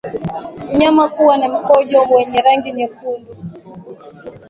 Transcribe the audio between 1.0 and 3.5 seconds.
kuwa na mkojo wenye rangi nyekundu